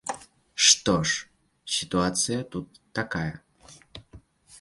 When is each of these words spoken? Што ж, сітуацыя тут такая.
Што 0.67 0.95
ж, 1.09 1.27
сітуацыя 1.75 2.39
тут 2.55 2.81
такая. 3.01 3.33